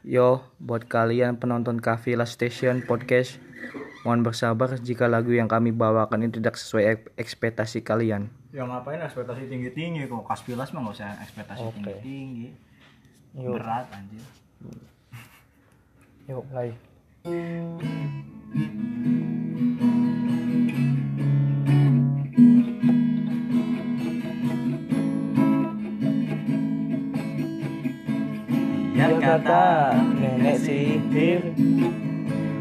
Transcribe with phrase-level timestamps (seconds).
[0.00, 3.36] Yo, buat kalian penonton Kavila Station Podcast,
[4.00, 8.32] mohon bersabar jika lagu yang kami bawakan ini tidak sesuai ek- ekspektasi kalian.
[8.48, 11.76] Ya ngapain ekspektasi tinggi-tinggi kok Kaspilas mah nggak usah ekspektasi Oke.
[12.00, 12.48] tinggi-tinggi.
[13.36, 14.24] Berat anjir.
[16.26, 16.70] yuk mulai.
[29.00, 31.56] Biar kata nenek sihir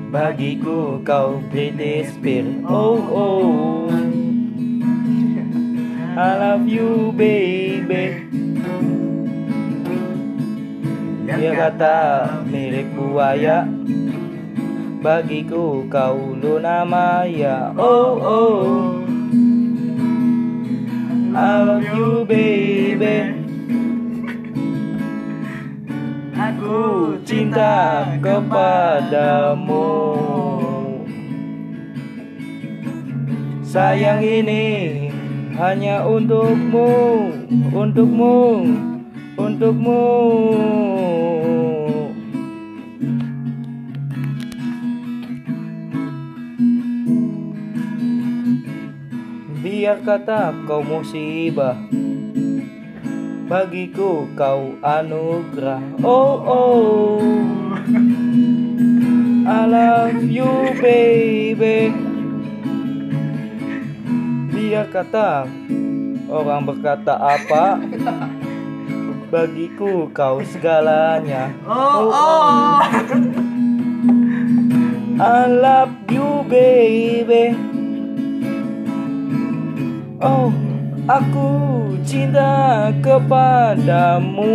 [0.08, 2.64] Bagiku kau Britney Spears.
[2.64, 3.92] Oh oh.
[6.16, 8.24] I love you baby.
[11.28, 11.98] Dia kata
[12.48, 13.68] milik buaya
[15.04, 17.76] Bagiku kau Luna Maya.
[17.76, 18.64] Oh oh.
[21.36, 23.49] I love you baby
[27.30, 29.86] cinta kepadamu.
[33.62, 34.66] Sayang ini
[35.54, 36.90] hanya untukmu
[37.70, 38.66] Untukmu
[39.38, 40.02] Untukmu.
[49.62, 51.78] Biar kata kau musibah
[53.50, 55.82] Bagiku kau anugerah.
[56.06, 57.18] Oh oh.
[59.50, 61.90] I love you baby.
[64.54, 65.50] Biar kata
[66.30, 67.82] orang berkata apa?
[69.34, 71.50] Bagiku kau segalanya.
[71.66, 72.86] Oh oh.
[75.18, 77.58] I love you baby.
[80.22, 80.54] Oh
[81.10, 81.79] aku
[82.10, 84.50] cinta kepadamu.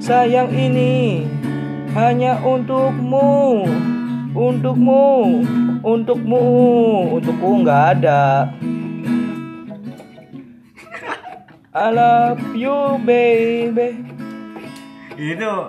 [0.00, 1.28] Sayang ini
[1.92, 3.68] hanya untukmu
[4.32, 5.04] Untukmu
[5.84, 6.40] Untukmu
[7.20, 8.48] Untukku nggak ada.
[11.76, 14.00] I love you baby.
[15.20, 15.68] Itu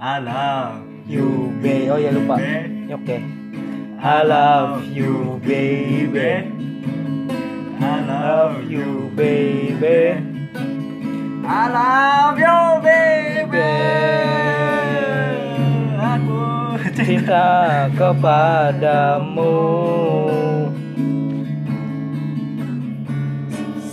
[0.00, 0.88] alam.
[1.04, 2.40] You baby Oh ya lupa.
[2.96, 3.20] Oke.
[4.00, 6.48] I love you baby.
[6.48, 6.75] I
[8.26, 10.18] love you baby
[11.46, 13.74] I love you baby.
[15.94, 16.42] Aku
[16.90, 19.54] Cinta kepadamu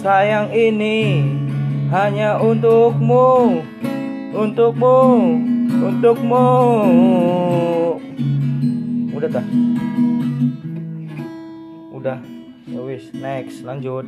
[0.01, 1.29] Sayang ini
[1.93, 3.61] hanya untukmu
[4.33, 4.97] Untukmu
[5.77, 6.47] Untukmu
[9.13, 9.45] Udah tak?
[11.93, 12.17] Udah
[12.63, 14.07] Ya wis, next, lanjut